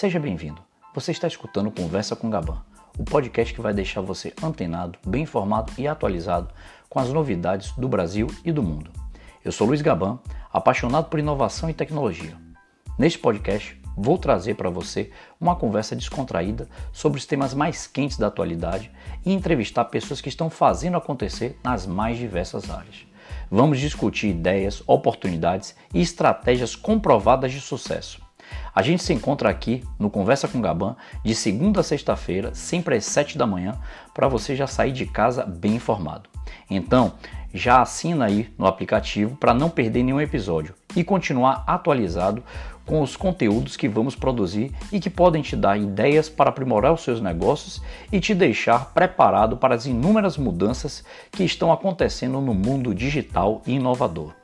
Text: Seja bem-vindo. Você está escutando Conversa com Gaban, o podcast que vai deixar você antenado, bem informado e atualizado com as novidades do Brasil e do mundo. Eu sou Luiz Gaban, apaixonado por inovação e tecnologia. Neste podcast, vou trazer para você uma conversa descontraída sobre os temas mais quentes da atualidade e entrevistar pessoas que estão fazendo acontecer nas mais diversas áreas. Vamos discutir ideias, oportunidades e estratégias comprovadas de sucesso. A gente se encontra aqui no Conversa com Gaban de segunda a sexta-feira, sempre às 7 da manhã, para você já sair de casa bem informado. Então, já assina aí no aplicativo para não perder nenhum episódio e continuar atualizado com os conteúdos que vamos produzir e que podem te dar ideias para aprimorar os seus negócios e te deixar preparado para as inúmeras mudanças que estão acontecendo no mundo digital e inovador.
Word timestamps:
Seja 0.00 0.18
bem-vindo. 0.18 0.62
Você 0.94 1.12
está 1.12 1.26
escutando 1.26 1.70
Conversa 1.70 2.16
com 2.16 2.30
Gaban, 2.30 2.64
o 2.98 3.04
podcast 3.04 3.52
que 3.52 3.60
vai 3.60 3.74
deixar 3.74 4.00
você 4.00 4.32
antenado, 4.42 4.98
bem 5.06 5.24
informado 5.24 5.70
e 5.76 5.86
atualizado 5.86 6.48
com 6.88 6.98
as 6.98 7.10
novidades 7.10 7.72
do 7.72 7.86
Brasil 7.86 8.26
e 8.42 8.50
do 8.50 8.62
mundo. 8.62 8.90
Eu 9.44 9.52
sou 9.52 9.66
Luiz 9.66 9.82
Gaban, 9.82 10.18
apaixonado 10.50 11.10
por 11.10 11.20
inovação 11.20 11.68
e 11.68 11.74
tecnologia. 11.74 12.34
Neste 12.98 13.18
podcast, 13.18 13.78
vou 13.94 14.16
trazer 14.16 14.54
para 14.54 14.70
você 14.70 15.10
uma 15.38 15.54
conversa 15.54 15.94
descontraída 15.94 16.66
sobre 16.94 17.18
os 17.18 17.26
temas 17.26 17.52
mais 17.52 17.86
quentes 17.86 18.16
da 18.16 18.28
atualidade 18.28 18.90
e 19.22 19.34
entrevistar 19.34 19.84
pessoas 19.84 20.22
que 20.22 20.30
estão 20.30 20.48
fazendo 20.48 20.96
acontecer 20.96 21.60
nas 21.62 21.86
mais 21.86 22.16
diversas 22.16 22.70
áreas. 22.70 23.06
Vamos 23.50 23.78
discutir 23.78 24.28
ideias, 24.28 24.82
oportunidades 24.86 25.76
e 25.92 26.00
estratégias 26.00 26.74
comprovadas 26.74 27.52
de 27.52 27.60
sucesso. 27.60 28.29
A 28.74 28.82
gente 28.82 29.02
se 29.02 29.12
encontra 29.12 29.48
aqui 29.48 29.82
no 29.98 30.10
Conversa 30.10 30.48
com 30.48 30.60
Gaban 30.60 30.96
de 31.24 31.34
segunda 31.34 31.80
a 31.80 31.84
sexta-feira, 31.84 32.54
sempre 32.54 32.96
às 32.96 33.04
7 33.04 33.36
da 33.36 33.46
manhã, 33.46 33.78
para 34.14 34.28
você 34.28 34.54
já 34.54 34.66
sair 34.66 34.92
de 34.92 35.06
casa 35.06 35.44
bem 35.44 35.74
informado. 35.74 36.28
Então, 36.70 37.14
já 37.52 37.82
assina 37.82 38.26
aí 38.26 38.52
no 38.56 38.66
aplicativo 38.66 39.36
para 39.36 39.52
não 39.52 39.68
perder 39.68 40.02
nenhum 40.02 40.20
episódio 40.20 40.74
e 40.94 41.02
continuar 41.02 41.64
atualizado 41.66 42.42
com 42.86 43.02
os 43.02 43.16
conteúdos 43.16 43.76
que 43.76 43.88
vamos 43.88 44.16
produzir 44.16 44.72
e 44.90 44.98
que 44.98 45.10
podem 45.10 45.42
te 45.42 45.54
dar 45.54 45.78
ideias 45.78 46.28
para 46.28 46.50
aprimorar 46.50 46.92
os 46.92 47.02
seus 47.02 47.20
negócios 47.20 47.80
e 48.10 48.20
te 48.20 48.34
deixar 48.34 48.92
preparado 48.92 49.56
para 49.56 49.74
as 49.74 49.86
inúmeras 49.86 50.36
mudanças 50.36 51.04
que 51.30 51.44
estão 51.44 51.72
acontecendo 51.72 52.40
no 52.40 52.54
mundo 52.54 52.94
digital 52.94 53.62
e 53.66 53.74
inovador. 53.74 54.39